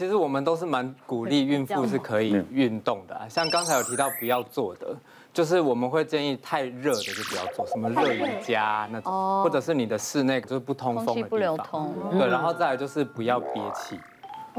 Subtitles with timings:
[0.00, 4.96] 其实我们都是蛮鼓励孕妇是可以运动的，像刚才有提到不要做的，
[5.32, 11.92] 就是我们会建议太热的就不要做，什么热瑜伽那种，或者是你的室内就是不通风的地方，不流通。
[12.12, 13.98] 对，然后再来就是不要憋气，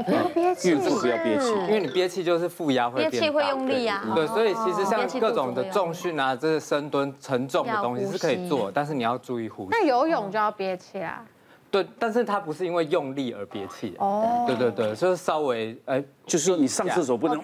[0.04, 4.12] 不要憋气，孕妇不要憋气，因为你憋气就是负压会憋气会用力啊。
[4.14, 9.68] 对，所以其实像各种的重训啊，这些深蹲沉重的东西是可以做，但是你要注意呼吸。
[9.70, 11.24] 那游泳就要憋气啊。
[11.70, 13.94] 对，但是它不是因为用力而憋气。
[13.98, 14.44] 哦。
[14.46, 17.40] 对对对，就是稍微，哎，就是说你上厕所不能，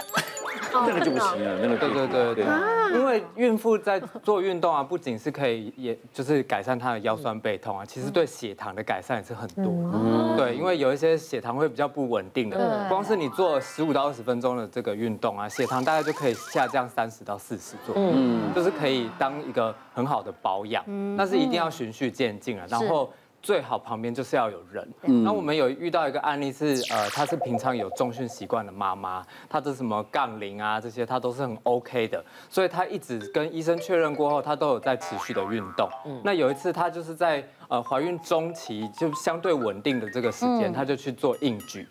[0.72, 1.58] 那个就不行了。
[1.60, 2.46] 那个对对对对。
[2.94, 9.66] 因为孕妇在做运动啊，不仅是可以，也就是改善她的腰酸背痛啊，其实对血糖的改善也是很多。
[9.92, 10.34] 嗯。
[10.38, 18.10] 对，因为有一些血糖会比较不稳定的，光是你做十五到二十分钟的这个运动啊，血糖大概就可以下降三十到四十左右。
[18.14, 18.50] 嗯。
[18.54, 20.82] 就是可以当一个很好的保养。
[20.86, 21.14] 嗯。
[21.18, 23.12] 但是一定要循序渐进啊，然后。
[23.40, 24.86] 最好旁边就是要有人。
[25.24, 35.88] 那我们有遇到一个案例是，呃，她是平常有重训习惯的妈妈，她的什么杠铃啊这些，她都是很 OK 的，所以她一直跟医生确认过后，她都有在持续的运动。
[36.24, 41.86] 那有一次她就是在呃怀孕中期就相对稳定的这个时间，她就去做硬举。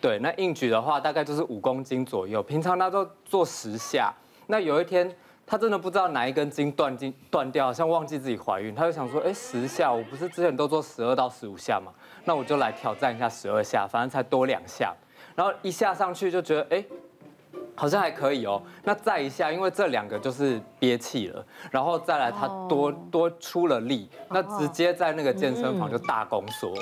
[0.00, 4.12] 对，那硬举的话大概就是五公斤左右，平常她都做十下。
[4.46, 5.14] 那有一天。
[5.46, 11.92] 她真的不知道哪一根筋断筋断掉，好像忘记自己怀孕，她就想说，哎，十下，我不是之前都做十二到十五下嘛，
[12.24, 14.94] 那我就来挑战一下十二下，反正才多两下，
[15.34, 16.84] 然后一下上去就觉得，哎，
[17.74, 26.72] 好像还可以哦，那再一下，因为这两个就是憋气了，然后再来他多多出了力，那直接在那个健身房就大宫缩，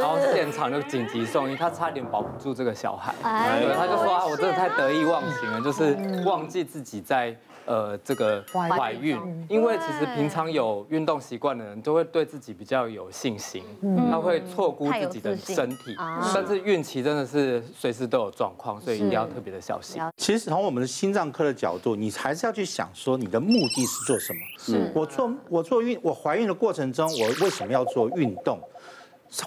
[0.00, 7.36] 然后现场就紧急送医，他差点保不住这个小孩，对，他就说啊，我真的太得意忘形了，就是忘记自己在。
[7.66, 13.64] 呃，这个怀孕，因为其实平常有运动习惯的人，都会对自己比较有信心，
[14.10, 15.96] 他会错估自己的身体。
[16.34, 19.98] 但是孕期真的是随时都有状况，所以一定要特别的小心。
[20.34, 24.40] 其实从我们的心脏科的角度，你还是要去想说，你的目的是做什么？
[24.58, 28.58] 是我做我做孕，我怀孕的过程中，我为什么要做运动？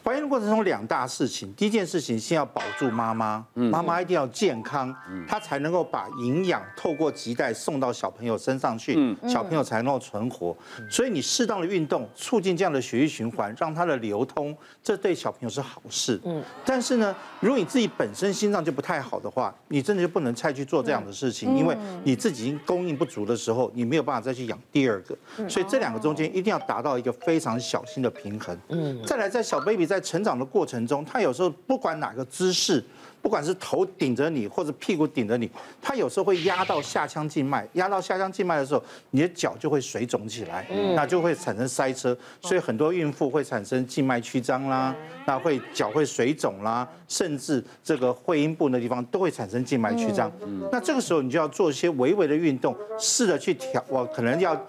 [0.03, 4.93] 怀孕的过程中两大事情，第一件事情先要保住妈妈，妈妈一定要健康，
[5.27, 10.55] 她才能够把营养透过脐带送到小朋友身上去，小朋友才能够存活。
[10.89, 16.19] 所以你适当的运动，促进这样的血液循环，让它的流通，这对小朋友是好事。
[16.65, 25.17] 但是呢，如果你自己本身心脏就不太好的话，你真的就不能再去做这样的事情，因为你自己已经供应不足的时候，你没有办法再去养第二个。
[25.47, 28.57] 所以这两个中间一定要达到一个非常小心的平衡。
[29.05, 32.83] 再来，在小 baby 在成长的过程中，他有时候不管哪个姿势，
[33.21, 35.49] 不管是头顶着你或者屁股顶着你，
[35.81, 44.95] 他有时候会压到下腔静脉，压到下腔静脉的时候，你的脚就会水肿起来，那就会产生塞车，所以很多孕妇会产生静脉曲张啦，
[45.25, 50.31] 那会脚会水肿啦，甚至这个会阴部的地方都会产生静脉曲张。
[50.71, 54.59] 那这个时候你就要做一些微微的运动，试着去调，我可能要。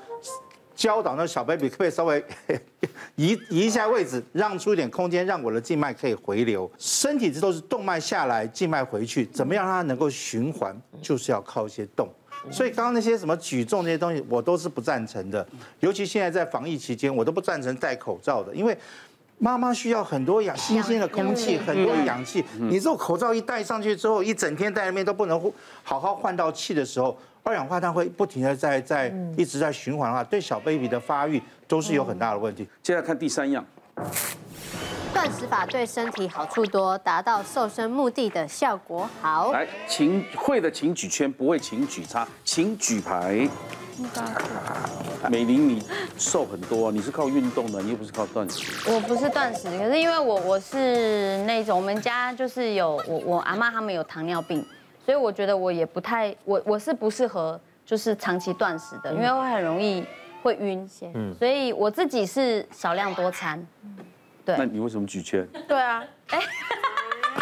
[0.78, 2.24] 教导那小 baby 可不可以稍微
[3.16, 6.70] 移移一下位置，让出一点空间，让我的静脉可以回流。
[6.78, 12.08] 身体这都是动脉下来，静脉回去，怎么样让它能够循环，就是要靠一些动。
[12.48, 15.44] 所以刚刚那些什么举重那些东西，我都是不赞成的。
[15.80, 18.78] 尤其现在在防疫期间，我都不赞成戴口罩的，因为
[19.38, 22.44] 妈妈需要很多氧新鲜的空气，很多氧气。
[22.56, 25.52] 你这个口罩一戴上去之后，一整天在那边都不能
[25.82, 27.18] 好好换到气的时候。
[27.48, 32.68] 二氧化碳会不停的在在一直在循环的话，对小 baby 的发育都是有很大的问题。
[32.82, 33.64] 接下来看第三样，
[35.14, 39.50] 断食法对身体好处多，达到瘦身目的的效果好。
[39.52, 43.48] 来，请会的请举圈，不会请举叉，请举牌。
[45.30, 45.82] 美玲，你
[46.18, 48.92] 瘦很多，啊你是靠运动的，你又不是靠断食。
[48.92, 54.62] 我不是断食，可是因为我我是那种我们家就是有我我阿妈他们有糖尿病。
[55.08, 60.04] 所以我觉得我也不太，我我是不适合就是长期断食的，因为会很容易
[60.42, 60.86] 会晕。
[61.14, 63.66] 嗯，所以我自己是少量多餐。
[64.44, 64.54] 对。
[64.58, 65.48] 那你为什么举圈？
[65.66, 66.38] 对啊，哎，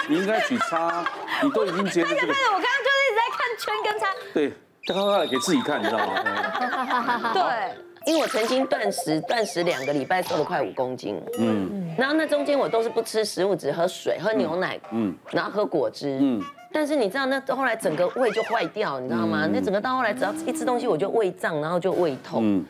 [0.08, 1.04] 你应该举叉，
[1.42, 2.32] 你都已经觉得这个。
[2.32, 4.06] 我刚刚就是一直在看圈跟叉。
[4.32, 4.52] 对，
[4.86, 7.32] 刚刚来给自己看，你知道吗？
[7.34, 11.20] 对，因为我曾经断食，断食两个礼拜瘦了快五公斤。
[11.40, 11.92] 嗯。
[11.98, 16.40] 然后那中间我都是不吃食物，只喝水、喝牛奶，嗯，然后喝果汁，嗯。
[16.76, 19.48] 但是你知道，那后来整个胃就坏掉，你知道吗？
[19.50, 22.62] 那整个到后来，只要一吃东西，我就胃胀，然后就胃痛，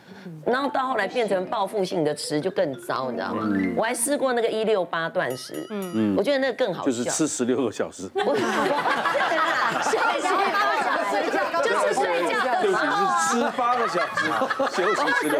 [0.45, 3.45] 然后到后来变成报复性的吃，就更糟，你知道吗？
[3.75, 8.39] 我还试过那个一六八断食，嗯，我觉得那个更好笑，就是吃十六个小时， 不是，
[9.83, 10.29] 睡觉，
[11.11, 11.93] 睡觉，就是
[12.67, 15.39] 睡觉，只吃八个小时，休息十六。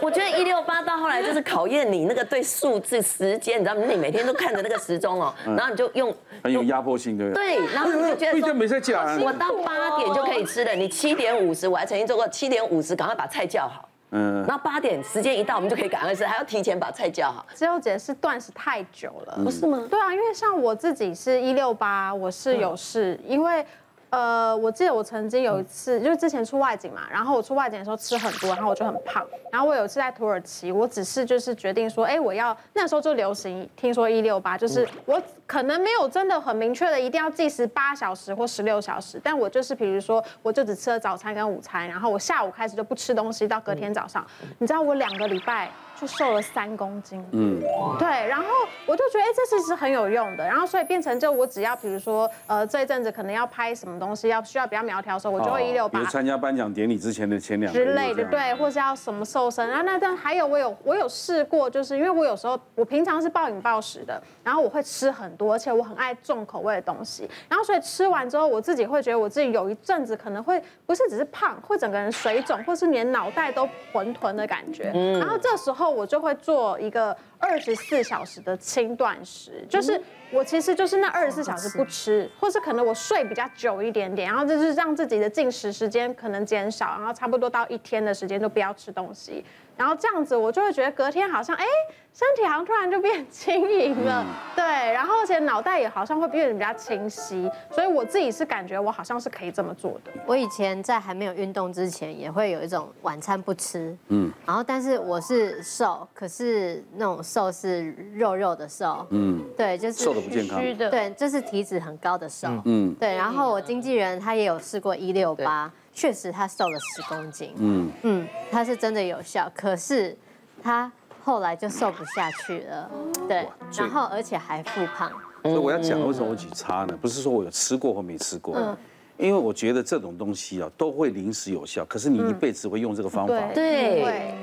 [0.00, 3.82] 我觉得一六八到后来就是考验你那个对数字时间，你知道吗？
[3.88, 7.56] 你每天都看着那个时钟哦，然后你就用很有压迫性，对不对？
[7.56, 10.72] 对，然后你就觉得说，没在讲，我到八点就可以吃了。
[10.72, 13.88] 你七点五十，我还曾经做过七点五十，赶快把菜叫好。
[14.10, 17.44] 嗯，然后八点时间一到，我们就可以赶快吃，还要提前把菜叫好。
[17.54, 19.86] 只有姐是断食太久了，不是吗？
[19.90, 23.64] 对啊，因为像我自己是一六八，我是有事，因为。
[24.14, 29.26] 呃，我记得我曾经有一次，就是之前出外景嘛，然后我出外景的时候吃很多，然后我就很胖。
[29.50, 44.24] 然后我有一次在土耳其，我只是就是决定说，哎，我要那时候就流行，听说一六八，就是我可能没有真的很明确的一定要计时八小时或十六小时，但我就是比如说，我就只吃了早餐跟午餐，然后我下午开始就不吃东西，到隔天早上，
[44.58, 45.70] 你知道我两个礼拜。
[46.04, 47.58] 就瘦了三公斤，嗯，
[47.98, 48.46] 对，然后
[48.84, 55.98] 我就觉得，哎，这其实很有用的，然后所以变成就我只要比如说，呃，这一阵子可能要拍什么东西，要需要比较苗条的时候，我就会一六八。
[55.98, 59.66] 比如参加颁奖典礼之前的前两之类的，对，或是要什么瘦身。
[59.70, 76.78] 啊，那但还有我有我有试过，就是因为我有时候我平常是暴饮暴食的，然后我会吃很多，而且我很爱重口味的东西，然后所以吃完之后，我自己会觉得我自己有一阵子可能会不是只是胖，会整个人水肿，或是连脑袋都浑沌的感觉，然后这时候我就会做。
[76.84, 80.00] 一个二十四小时的轻断食，就是
[80.30, 89.44] 我其实就是那二十四小时不吃，或是可能我睡比较久一点点，然后就是让自己的进食时间可能减少，然后差不多到一天的时间就不要吃东西。
[89.76, 91.64] 然后这样子，我就会觉得隔天好像，哎，
[92.12, 94.24] 身体好像突然就变轻盈了，
[94.54, 100.12] 对，然后而且脑袋也好像会变得比较清晰，所以我自己是感觉我好像是可以这么做的。
[100.26, 110.60] 我以前在还没有运动之前，也会有一种晚餐不吃，嗯，然后但是我是瘦，可是那种瘦是肉肉的瘦，嗯，对，就是瘦的不健康，
[110.90, 115.70] 对，就是体脂很高的瘦，嗯，对，然后我经纪人他也有试过一六八。
[115.94, 117.52] 确实，他瘦了十公斤。
[117.58, 120.16] 嗯嗯，他是真的有效，可是
[120.62, 120.90] 他
[121.22, 122.90] 后来就瘦不下去了。
[123.28, 123.48] 对，
[123.78, 125.10] 然后而且还复胖。
[125.44, 126.98] 所以我要讲为什么我举差呢？
[127.00, 128.76] 不是说我有吃过或没吃过，
[129.18, 133.34] 因为我觉得这种东西啊都会临时有效，可是你一辈子会用这个方法。
[133.54, 134.02] 对，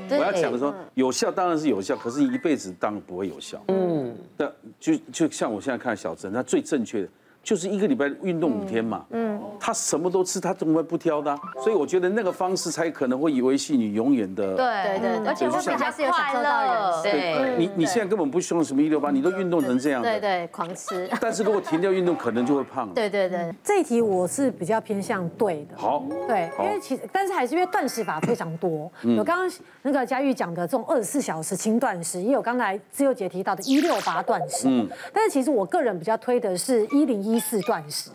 [0.09, 3.62] 我要讲的说有效当然是有效，可是一辈子当然不会有效。
[3.68, 4.50] 嗯，但
[4.80, 7.09] 就就像我现在看小珍，她最正确的。
[7.44, 11.36] 就是一个礼拜运动五天嘛，嗯，他什么都吃，他怎么会不挑的？
[11.64, 17.02] 所以我觉得那个方式才可能会维系你永远的，对对对，而且会比较快乐。
[17.02, 21.10] 对，你你现在根本不需要什么一六八，你都运动成这样，对对，狂吃。
[21.20, 22.88] 但是如果停掉运动，可能就会胖。
[22.94, 25.76] 对对对，这一题我是比较偏向对的。
[25.76, 29.52] 好，对，因为其实但是还是因为断食法非常多，有刚刚
[29.82, 34.68] 那个佳玉讲的这种二十四小时轻断食，也有刚才自由姐提到的一六八断食。
[34.68, 38.10] 嗯，但是其实我个人比较推的是一零一四断食。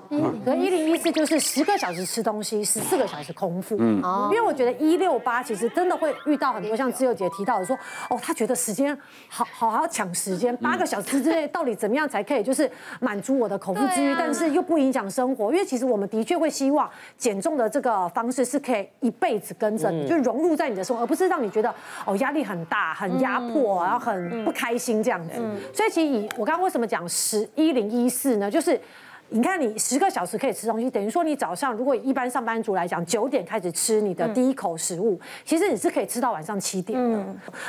[0.45, 3.77] 所以一零一四就是十个小时吃东西，十四个小时空腹。
[3.79, 7.77] 嗯，因为我觉得一六八其实真的会遇到很多像自由姐提到的说，
[8.09, 8.97] 哦，他觉得时间
[9.29, 12.71] 好好好抢时间，八个小时之内 到底怎么样才可以就是
[13.01, 15.53] 满足我的口腹之欲，但是又不影响生活。
[15.53, 21.75] 因为其实我们的确会希望减重的这个方式是可以一辈子跟着你，就融入在你的生活，而不是让你觉得
[22.05, 25.35] 哦压力很大、很压迫，然后很不开心这样子。
[25.75, 28.51] 所以其实以我刚刚为什么讲十一零一四呢？
[28.51, 28.81] 就是。
[29.29, 37.19] 你看，你十个小时可以吃东西，等于说你早上如果一般上班族来讲，九点开始吃你的第一口食物，其实你是可以吃到晚上七点的。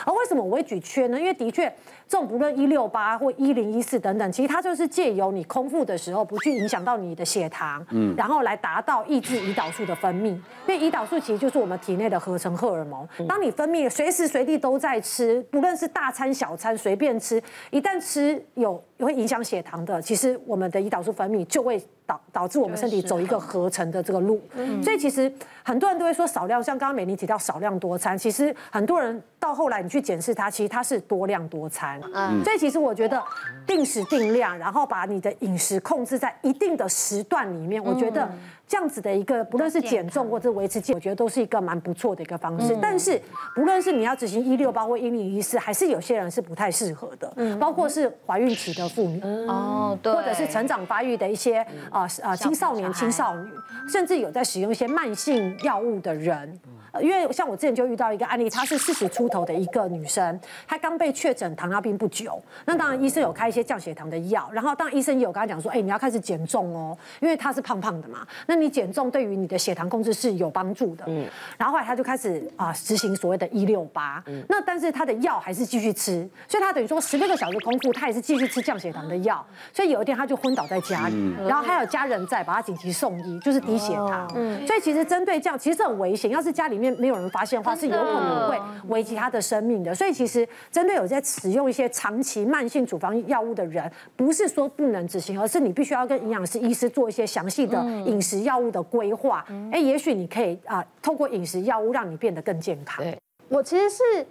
[0.06, 1.20] 而为什么我会举缺呢？
[1.20, 1.72] 因为的确。
[2.10, 10.28] 这种不论一六八或一零一四等等，其实它就是借由你空腹的时候不去影响到你的血糖，嗯，然后来达到抑制胰岛素的分泌。
[10.28, 13.06] 因为胰岛素其实就是我们体内的合成荷尔蒙。
[13.28, 21.82] 当你分泌随时随地都在吃，不论是大餐小餐随便吃，一旦吃有会影响血糖的，其实我们的胰岛素分泌就会。
[22.08, 24.42] 导导致我们身体走一个合成的这个路，
[24.82, 32.02] 所以其实很多人都会说少量，像刚刚美玲提到少量多餐，其实很多人到后来你去检视它，其实它是多量多餐。
[32.14, 33.22] 嗯，所以其实我觉得
[33.68, 38.28] 定时定量，然后把你的饮食控制在一定的时段里面，我觉得。
[38.70, 42.78] 这样子的一个，不论是减重或者维持健，我觉得都是一个蛮不错的一个方式。
[42.82, 43.18] 但是，
[43.56, 47.32] 不论是你要执行一六八或一零一四，还是有些人是不太适合的。
[47.38, 51.66] 嗯，包括是怀孕期的妇女，哦，对，或者是成长发育的一些
[51.98, 53.52] 啊啊青少年、青少女，
[53.90, 56.60] 甚至有在使用一些慢性药物的人。
[57.02, 71.06] 因为像我之前就遇到一个案例，她是四十出头的一个女生，她刚被确诊糖尿病不久，那当然医生有开一些降血糖的药，然后当然医生也有跟她讲说，哎，你要开始减重哦，因为她是胖胖的嘛，那你减重对于你的血糖控制是有帮助的。
[71.08, 71.26] 嗯，
[71.58, 84.32] 然后后来她就开始啊执行所谓的“一六八”，那但是她的药还是继续吃，所以她等于说十六个小时空腹，她也是继续吃降血糖的药，所以有一天她就昏倒在家里，然后还有家人在把她紧急送医，就是低血糖。
[84.36, 89.94] 嗯，所以其实针对这样，其实这很危险，要是家里面没有人发现的话，是有可能会危及他的生命的。
[89.94, 99.46] 所以其实针对有在使用一些长期慢性处方药物的人，不是说不能执行，而是你必须要跟营养师、医师做一些详细的饮食药物的规划。
[99.72, 103.04] 哎，也许你可以啊，透过饮食药物让你变得更健康。
[103.04, 103.18] 对，
[103.50, 104.26] 我其实是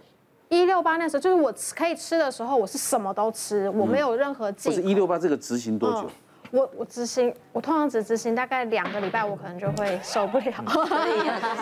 [0.49, 4.69] 一六八那时候，就是我可以吃的时候，我是什么都吃，我没有任何忌。
[4.69, 6.11] 不是一六八这个执行多久？
[6.57, 10.45] 我我执行，我通常只执行大概两个礼拜，我可能就会受不了。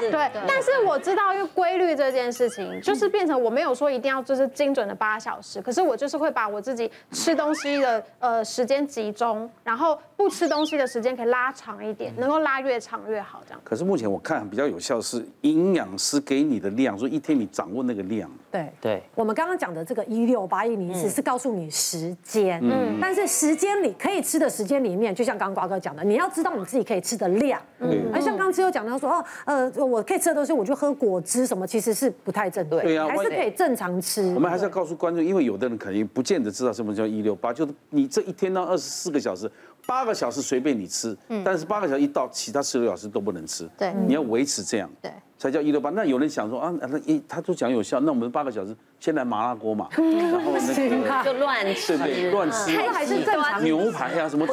[0.01, 13.61] 对，但是我知道，因为规律这件事情，就是变成我没有说一定要就是精准的八小时，可是我就是会把我自己吃东西的呃时间集中，然后不吃东西的时间可以拉长一点，能够拉越长越好这样。
[13.65, 18.31] 可是目前我看比较有效是营养师给你的量，说一天你掌握那个量。
[18.51, 34.23] 对对，我们刚刚讲的这个一六八一零四是告诉你时间，嗯，但是时间里可以吃的时间里面，就像刚刚瓜哥讲的，你要知道你自己可以吃的量，嗯，而像刚刚只有讲到说，哦，呃，我可以吃的东西，我就喝果汁什么，其实是不太正对，对啊，还是可以正常吃。
[34.35, 39.51] 我们还是要告诉观众，因为有的人肯定不见得知道什么叫一六八，就是你这一天到二十四个小时，
[39.87, 45.11] 八个小时随便你吃，但是八个小时一到，其他十六小时都不能吃，对，你要维持这样，对。
[45.45, 45.91] 才叫一六八。
[45.91, 53.63] 那有人想说啊，那一他都讲有效，那我们八个小时先来麻辣锅嘛， 然后那个就乱吃，对乱吃，还是正常。
[53.63, 54.47] 牛排啊什么，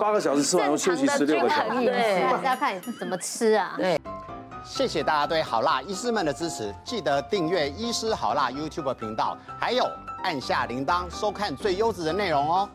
[0.00, 3.74] 八个小时吃完后休息十六个小时，对，还是要看怎么吃啊。
[3.76, 4.00] 对，
[4.64, 9.84] 谢谢大家对好辣医师们的支持，记得订阅医师好辣 YouTube 频道，还有
[10.22, 12.66] 按下铃铛收看最优质的内容哦。